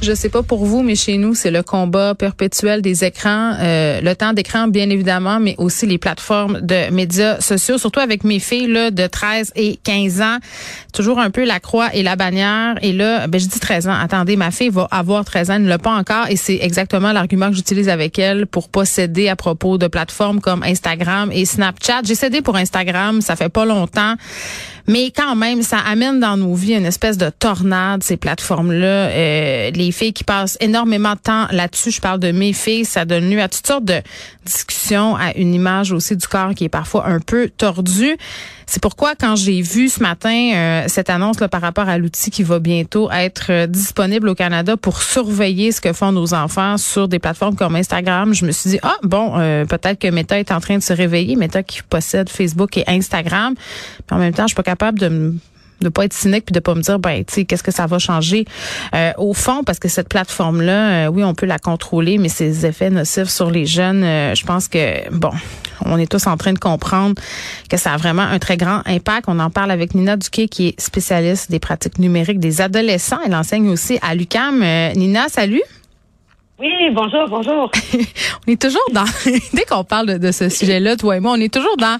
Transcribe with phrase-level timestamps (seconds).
[0.00, 4.00] Je sais pas pour vous, mais chez nous, c'est le combat perpétuel des écrans, euh,
[4.00, 8.38] le temps d'écran bien évidemment, mais aussi les plateformes de médias sociaux, surtout avec mes
[8.38, 10.38] filles là, de 13 et 15 ans.
[10.92, 12.76] Toujours un peu la croix et la bannière.
[12.80, 13.98] Et là, ben, je dis 13 ans.
[14.00, 17.12] Attendez, ma fille va avoir 13 ans, elle ne l'a pas encore, et c'est exactement
[17.12, 21.44] l'argument que j'utilise avec elle pour pas céder à propos de plateformes comme Instagram et
[21.44, 22.02] Snapchat.
[22.04, 24.14] J'ai cédé pour Instagram, ça fait pas longtemps.
[24.88, 29.10] Mais quand même, ça amène dans nos vies une espèce de tornade, ces plateformes-là.
[29.10, 33.04] Euh, les filles qui passent énormément de temps là-dessus, je parle de mes filles, ça
[33.04, 34.00] donne lieu à toutes sortes de
[34.46, 38.16] discussions, à une image aussi du corps qui est parfois un peu tordue.
[38.64, 42.30] C'est pourquoi quand j'ai vu ce matin euh, cette annonce là, par rapport à l'outil
[42.30, 46.78] qui va bientôt être euh, disponible au Canada pour surveiller ce que font nos enfants
[46.78, 49.32] sur des plateformes comme Instagram, je me suis dit ah bon
[49.66, 53.54] peut-être que Meta est en train de se réveiller, Meta qui possède Facebook et Instagram.
[53.54, 55.34] Puis en même temps, je suis pas capable de me
[55.80, 57.86] de pas être cynique puis de pas me dire ben tu sais qu'est-ce que ça
[57.86, 58.44] va changer?
[58.94, 62.28] Euh, au fond parce que cette plateforme là euh, oui on peut la contrôler mais
[62.28, 65.30] ses effets nocifs sur les jeunes euh, je pense que bon
[65.84, 67.14] on est tous en train de comprendre
[67.70, 69.26] que ça a vraiment un très grand impact.
[69.28, 73.20] On en parle avec Nina Duquet qui est spécialiste des pratiques numériques des adolescents.
[73.24, 74.58] Elle enseigne aussi à l'UCAM.
[74.96, 75.62] Nina salut
[76.60, 77.70] oui, bonjour, bonjour.
[78.46, 79.04] on est toujours dans,
[79.52, 81.98] dès qu'on parle de, ce sujet-là, toi et moi, on est toujours dans,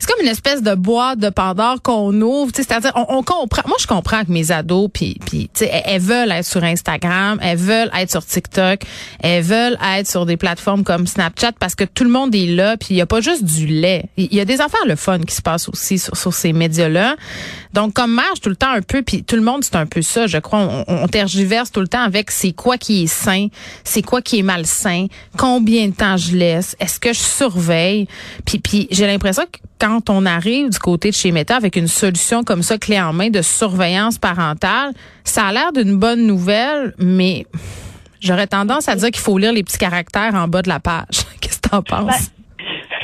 [0.00, 3.76] c'est comme une espèce de boîte de Pandore qu'on ouvre, c'est-à-dire, on, on, comprend, moi
[3.78, 7.90] je comprends que mes ados, puis, puis sais, elles, veulent être sur Instagram, elles veulent
[7.96, 8.80] être sur TikTok,
[9.20, 12.76] elles veulent être sur des plateformes comme Snapchat parce que tout le monde est là,
[12.76, 14.06] puis il y a pas juste du lait.
[14.16, 17.14] Il y a des affaires le fun qui se passent aussi sur, sur ces médias-là.
[17.72, 20.02] Donc, comme marche tout le temps un peu, puis tout le monde, c'est un peu
[20.02, 23.46] ça, je crois, on, on tergiverse tout le temps avec c'est quoi qui est sain,
[23.92, 28.06] c'est quoi qui est malsain, combien de temps je laisse, est-ce que je surveille?
[28.46, 31.88] Puis, puis j'ai l'impression que quand on arrive du côté de chez Meta avec une
[31.88, 34.92] solution comme ça, clé en main de surveillance parentale,
[35.24, 37.44] ça a l'air d'une bonne nouvelle, mais
[38.20, 41.26] j'aurais tendance à dire qu'il faut lire les petits caractères en bas de la page.
[41.42, 42.30] Qu'est-ce que tu en penses?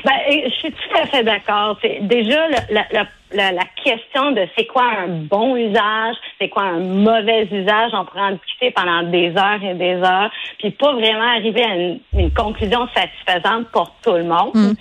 [0.05, 1.79] Ben, ben, je suis tout à fait d'accord.
[2.01, 3.53] Déjà, la, la la, la,
[3.85, 8.33] question de c'est quoi un bon usage, c'est quoi un mauvais usage, on pourrait en
[8.33, 12.89] discuter pendant des heures et des heures, puis pas vraiment arriver à une, une conclusion
[12.95, 14.55] satisfaisante pour tout le monde.
[14.55, 14.73] Mm.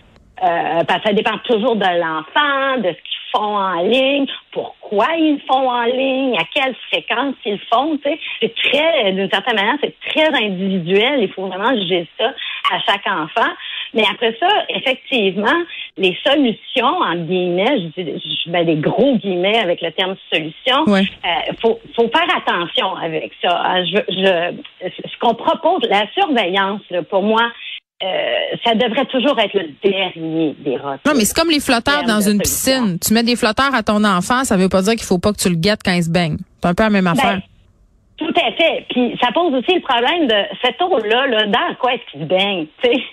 [0.44, 5.08] Euh, parce que ça dépend toujours de l'enfant, de ce qu'ils font en ligne, pourquoi
[5.18, 7.98] ils font en ligne, à quelle fréquence ils font.
[8.04, 11.22] C'est très, d'une certaine manière, c'est très individuel.
[11.24, 12.34] Il faut vraiment juger ça
[12.72, 13.50] à chaque enfant.
[13.94, 15.64] Mais après ça, effectivement,
[15.98, 20.94] les solutions, en guillemets, je, je mets des gros guillemets avec le terme solution, il
[20.94, 23.62] euh, faut, faut faire attention avec ça.
[23.66, 23.86] Hein.
[23.86, 27.52] Je, je, ce qu'on propose, la surveillance, pour moi,
[28.04, 28.08] euh,
[28.64, 31.04] ça devrait toujours être le dernier des routes.
[31.06, 33.00] Non, mais c'est comme les flotteurs dans une piscine.
[33.00, 35.40] Tu mets des flotteurs à ton enfant, ça veut pas dire qu'il faut pas que
[35.40, 36.38] tu le guettes quand il se baigne.
[36.62, 37.40] C'est un peu la même ben, affaire.
[38.18, 38.86] Tout à fait.
[38.90, 42.26] Puis ça pose aussi le problème de cette eau-là, là, dans quoi est-ce qu'il se
[42.26, 42.66] baigne?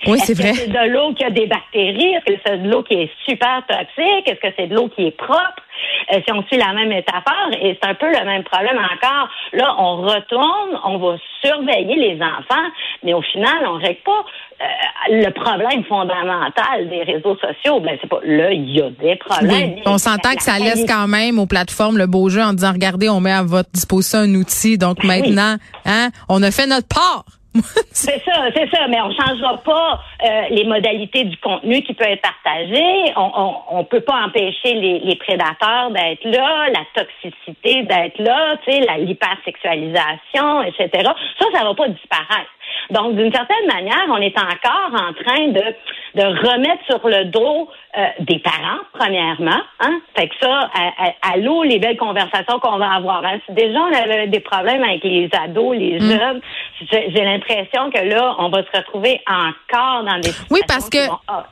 [0.07, 0.51] Oui, c'est vrai.
[0.51, 2.15] Est-ce que c'est de l'eau qui a des bactéries?
[2.15, 4.27] Est-ce que c'est de l'eau qui est super toxique?
[4.27, 5.64] Est-ce que c'est de l'eau qui est propre?
[6.13, 9.29] Euh, si on suit la même métaphore, et c'est un peu le même problème encore.
[9.53, 12.69] Là, on retourne, on va surveiller les enfants,
[13.03, 14.25] mais au final, on règle pas
[14.61, 14.65] euh,
[15.11, 17.81] le problème fondamental des réseaux sociaux.
[17.81, 19.77] Ben, c'est pas là, il y a des problèmes.
[19.87, 23.09] On s'entend que ça laisse quand même aux plateformes le beau jeu en disant regardez,
[23.09, 24.79] on met à votre disposition un outil.
[24.79, 25.57] Donc ben maintenant,
[25.87, 27.25] hein, on a fait notre part.
[27.93, 32.05] c'est ça, c'est ça, mais on changera pas euh, les modalités du contenu qui peut
[32.05, 33.13] être partagé.
[33.17, 38.99] On, on peut pas empêcher les, les prédateurs d'être là, la toxicité d'être là, la
[38.99, 41.11] l'hypersexualisation, etc.
[41.39, 42.51] Ça, ça va pas disparaître.
[42.91, 45.63] Donc, d'une certaine manière, on est encore en train de,
[46.15, 49.61] de remettre sur le dos euh, des parents, premièrement.
[49.81, 50.01] Hein?
[50.17, 50.71] Fait que ça,
[51.23, 53.25] à, l'eau, les belles conversations qu'on va avoir.
[53.25, 53.39] Hein?
[53.47, 56.11] Si déjà on avait des problèmes avec les ados, les mm.
[56.11, 56.41] jeunes,
[56.91, 60.99] j'ai l'impression que là, on va se retrouver encore dans des Oui, parce que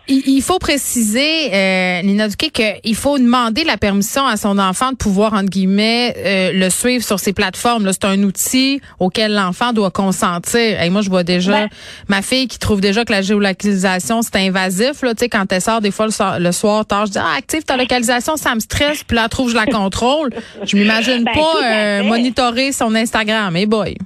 [0.08, 4.96] il faut préciser, euh, Nina Duquet, qu'il faut demander la permission à son enfant de
[4.96, 7.88] pouvoir, entre guillemets, euh, le suivre sur ces plateformes.
[7.92, 10.80] C'est un outil auquel l'enfant doit consentir.
[10.82, 11.68] Et moi, je vois déjà ben
[12.08, 15.02] ma fille qui trouve déjà que la géolocalisation, c'est invasif.
[15.02, 16.06] Là, quand elle sort des fois
[16.38, 19.02] le soir, tard, je dis ah, active ta localisation, ça me stresse.
[19.04, 20.30] Puis là, trouve je la contrôle.
[20.64, 23.54] je m'imagine ben, pas euh, monitorer son Instagram.
[23.56, 23.96] Hey boy.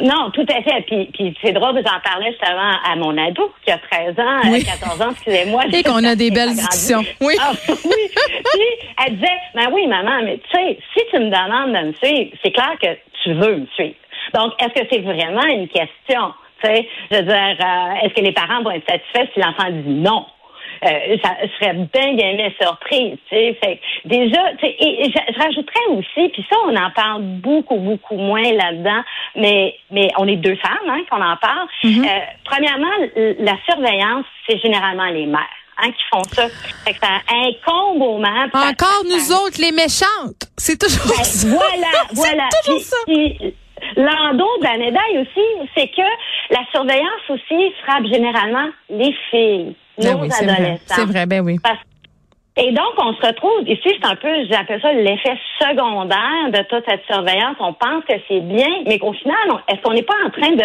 [0.00, 0.82] Non, tout à fait.
[0.86, 4.64] Puis, puis c'est drôle, j'en parlais justement à mon ado qui a 13 ans, Oui.
[4.64, 5.64] 14 ans, excusez-moi.
[5.72, 7.04] Et qu'on a des belles discussions.
[7.20, 7.34] Oui.
[7.40, 8.10] Ah, oui.
[8.14, 11.92] Puis, elle disait, ben oui, maman, mais tu sais, si tu me demandes de me
[12.02, 12.88] suivre, c'est clair que
[13.22, 13.94] tu veux me suivre.
[14.34, 16.32] Donc, est-ce que c'est vraiment une question?
[16.64, 19.88] Sais, je veux dire, euh, est-ce que les parents vont être satisfaits si l'enfant dit
[19.94, 20.26] non?
[20.84, 21.30] Euh, ça
[21.60, 23.16] serait bien gagné surprise.
[23.30, 28.16] Fait déjà, et, et je, je rajouterais aussi, puis ça, on en parle beaucoup, beaucoup
[28.16, 29.02] moins là-dedans,
[29.36, 31.68] mais mais on est deux femmes, hein, qu'on en parle.
[31.84, 32.04] Mm-hmm.
[32.04, 32.90] Euh, premièrement,
[33.38, 35.40] la surveillance, c'est généralement les mères.
[35.84, 36.48] Hein, qui font ça.
[36.84, 38.48] Fait que ça incombe aux mères.
[38.52, 40.50] puis ça- Encore ça- nous autres, les méchantes.
[40.56, 41.48] C'est toujours ben, ça.
[41.48, 42.48] voilà, voilà.
[42.50, 42.96] C'est toujours Puis- ça.
[43.38, 43.54] puis,
[43.96, 46.02] L'endos de la médaille aussi, c'est que
[46.50, 50.54] la surveillance aussi frappe généralement les filles, Ben nos oui, c'est vrai.
[50.54, 50.94] adolescents.
[50.94, 51.56] C'est vrai, ben oui.
[51.62, 51.78] Parce-
[52.54, 56.84] et donc, on se retrouve, ici, c'est un peu, j'appelle ça l'effet secondaire de toute
[56.86, 57.56] cette surveillance.
[57.60, 59.36] On pense que c'est bien, mais qu'au final,
[59.68, 60.64] est-ce qu'on n'est pas en train de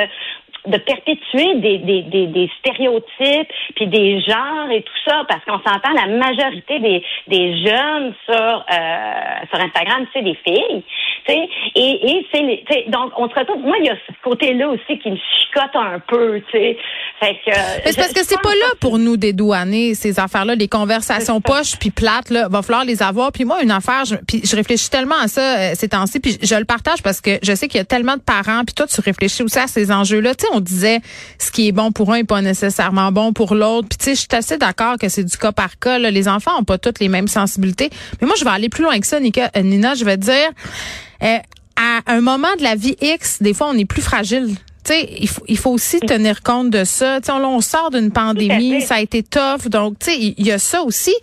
[0.68, 5.60] de perpétuer des, des, des, des stéréotypes puis des genres et tout ça parce qu'on
[5.60, 10.84] s'entend la majorité des, des jeunes sur euh, sur Instagram c'est des filles
[11.26, 14.54] tu sais et, et c'est donc on se retrouve moi il y a ce côté
[14.54, 16.78] là aussi qui me chicote un peu tu sais
[17.20, 20.68] fait que Mais c'est parce que c'est pas là pour nous dédouaner ces affaires-là, les
[20.68, 23.32] conversations poches puis plates là, va falloir les avoir.
[23.32, 26.38] Puis moi une affaire, je, puis je réfléchis tellement à ça euh, ces temps-ci, puis
[26.40, 28.76] je, je le partage parce que je sais qu'il y a tellement de parents, puis
[28.76, 30.36] toi tu réfléchis aussi à ces enjeux-là.
[30.36, 31.00] Tu sais, on disait
[31.40, 33.88] ce qui est bon pour un est pas nécessairement bon pour l'autre.
[33.90, 36.00] Puis tu sais, je suis assez d'accord que c'est du cas par cas.
[36.00, 36.12] là.
[36.12, 37.90] Les enfants ont pas toutes les mêmes sensibilités.
[38.22, 39.96] Mais moi je vais aller plus loin que ça, Nika, euh, Nina.
[39.96, 40.50] Je vais te dire.
[41.24, 41.38] euh,
[41.78, 44.56] à un moment de la vie X, des fois, on est plus fragile.
[44.84, 47.20] Tu sais, il faut, il faut aussi tenir compte de ça.
[47.22, 49.68] Tu sais, on, là, on sort d'une pandémie, ça a été tough.
[49.68, 51.14] Donc, tu sais, il y, a ça aussi.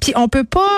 [0.00, 0.68] Puis, on peut pas...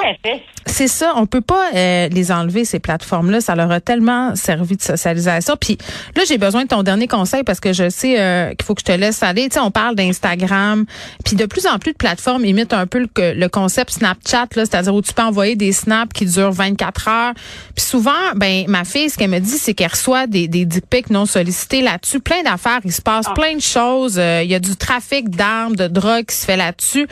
[0.67, 3.41] C'est ça, on peut pas euh, les enlever ces plateformes-là.
[3.41, 5.57] Ça leur a tellement servi de socialisation.
[5.61, 5.79] Puis
[6.17, 8.81] là, j'ai besoin de ton dernier conseil parce que je sais euh, qu'il faut que
[8.81, 9.49] je te laisse aller.
[9.49, 10.85] Tu sais, on parle d'Instagram,
[11.25, 14.65] puis de plus en plus de plateformes imitent un peu le, le concept Snapchat, là,
[14.65, 17.35] c'est-à-dire où tu peux envoyer des snaps qui durent 24 heures.
[17.75, 20.87] Puis souvent, ben ma fille, ce qu'elle me dit, c'est qu'elle reçoit des, des dick
[20.89, 22.21] pics non sollicités là-dessus.
[22.21, 24.19] Plein d'affaires, il se passe plein de choses.
[24.19, 27.07] Euh, Il y a du trafic d'armes, de drogue qui se fait là-dessus.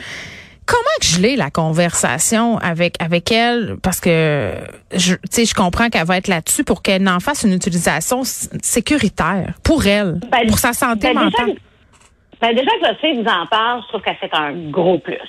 [0.65, 3.75] Comment que je l'ai la conversation avec avec elle?
[3.83, 4.53] Parce que
[4.93, 8.23] je tu sais je comprends qu'elle va être là-dessus pour qu'elle en fasse une utilisation
[8.23, 11.45] sécuritaire pour elle, Ben, pour sa santé ben, mentale.
[11.47, 11.59] Déjà,
[12.41, 15.19] ben déjà que je sais vous en parle, je trouve que c'est un gros plus.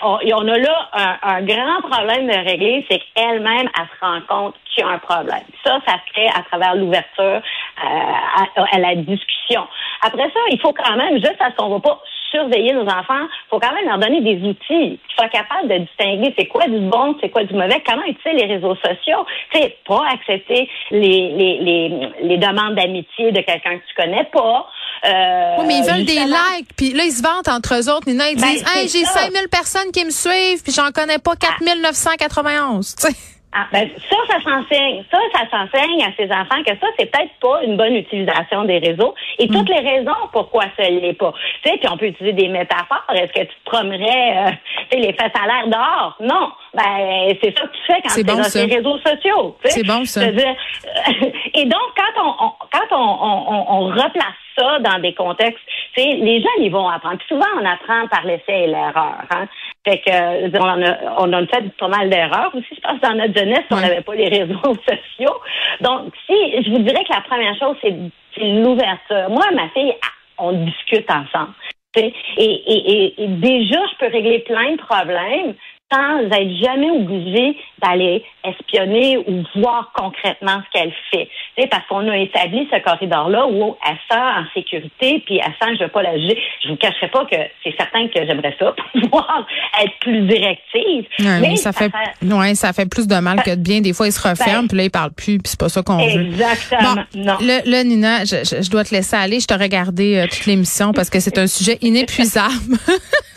[0.00, 4.00] On, et on a là un, un grand problème de régler, c'est qu'elle-même, elle se
[4.00, 5.44] rend compte qu'il y a un problème.
[5.62, 9.66] Ça, ça se fait à travers l'ouverture, euh, à, à la discussion.
[10.00, 12.00] Après ça, il faut quand même, juste parce qu'on ne va pas
[12.34, 15.78] surveiller nos enfants, il faut quand même leur donner des outils qui soient capables de
[15.78, 19.24] distinguer c'est quoi du bon, c'est quoi du mauvais, comment utiliser les réseaux sociaux.
[19.52, 20.98] Tu sais, pas accepter les,
[21.30, 24.66] les, les, les demandes d'amitié de quelqu'un que tu connais pas.
[25.06, 28.08] Euh, Oui, mais ils veulent des likes, puis là ils se vantent entre eux autres.
[28.08, 29.20] Nina, ils Ben, disent, hey, c'est j'ai ça.
[29.20, 32.96] 5000 personnes qui me suivent, puis j'en connais pas 4991.
[32.96, 33.14] Tu sais.
[33.56, 35.04] Ah, ben, ça, ça s'enseigne.
[35.12, 38.78] Ça, ça s'enseigne à ces enfants que ça, c'est peut-être pas une bonne utilisation des
[38.78, 41.32] réseaux et toutes les raisons pourquoi ça l'est pas.
[41.62, 43.04] Tu sais, puis on peut utiliser des métaphores.
[43.14, 44.50] Est-ce que tu te promenerais, euh,
[44.90, 46.16] tu sais, les fesses à l'air dehors?
[46.20, 46.50] Non.
[46.74, 48.66] Ben, c'est ça que tu fais quand tu es bon, dans ça.
[48.66, 49.56] les réseaux sociaux.
[49.66, 50.26] C'est bon, ça.
[50.26, 55.14] Dire, euh, et donc, quand on, on- quand on, on, on- replace ça dans des
[55.14, 55.62] contextes,
[55.96, 57.18] les jeunes, ils vont apprendre.
[57.18, 59.22] Puis souvent, on apprend par l'essai et l'erreur.
[59.30, 59.46] Hein?
[59.86, 63.14] Fait que, on, en a, on a fait pas mal d'erreurs aussi, je pense, dans
[63.14, 65.36] notre jeunesse, on n'avait pas les réseaux sociaux.
[65.80, 69.28] Donc, si, je vous dirais que la première chose, c'est l'ouverture.
[69.30, 69.94] Moi, ma fille,
[70.38, 71.54] on discute ensemble.
[71.96, 75.54] Et, et, et, et déjà, je peux régler plein de problèmes
[75.92, 81.28] sans être jamais obligée d'aller espionner ou voir concrètement ce qu'elle fait.
[81.56, 85.52] Tu sais, parce qu'on a établi ce corridor-là où elle sent en sécurité, puis elle
[85.60, 86.38] sent je ne vais pas la juger.
[86.64, 89.46] Je vous cacherai pas que c'est certain que j'aimerais ça, pouvoir
[89.82, 91.06] être plus directive.
[91.20, 91.90] Ouais, mais ça fait,
[92.22, 93.80] ouais, ça fait plus de mal que de bien.
[93.80, 95.82] Des fois, ils se referment, Ben, puis là, ils parlent plus, puis c'est pas ça
[95.82, 96.22] qu'on veut.
[96.26, 97.04] Exactement.
[97.14, 97.36] non.
[97.40, 99.38] Là, là, Nina, je, je- je dois te laisser aller.
[99.40, 102.54] Je t'ai regardé euh, toute l'émission parce que c'est un sujet inépuisable.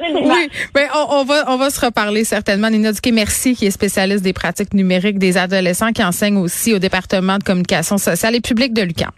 [0.00, 2.70] Oui, ben, on, va on va se reparler certainement.
[2.70, 6.78] Nina Duquet, merci, qui est spécialiste des pratiques numériques des adolescents, qui enseigne aussi au
[6.78, 9.10] département de communication sociale et publique de l'UQAM.